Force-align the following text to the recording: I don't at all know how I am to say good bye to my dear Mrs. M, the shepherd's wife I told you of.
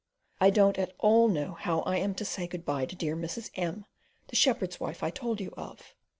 I 0.39 0.49
don't 0.49 0.79
at 0.79 0.93
all 0.97 1.27
know 1.27 1.51
how 1.51 1.81
I 1.81 1.97
am 1.97 2.15
to 2.15 2.25
say 2.25 2.47
good 2.47 2.65
bye 2.65 2.87
to 2.87 2.95
my 2.95 2.97
dear 2.97 3.15
Mrs. 3.15 3.51
M, 3.53 3.85
the 4.29 4.35
shepherd's 4.35 4.79
wife 4.79 5.03
I 5.03 5.11
told 5.11 5.39
you 5.39 5.53
of. 5.55 5.93